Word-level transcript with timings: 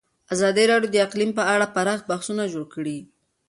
ازادي 0.33 0.63
راډیو 0.71 0.91
د 0.93 0.97
اقلیم 1.07 1.31
په 1.37 1.43
اړه 1.53 1.71
پراخ 1.75 1.99
بحثونه 2.09 2.43
جوړ 2.53 2.65
کړي. 2.73 2.97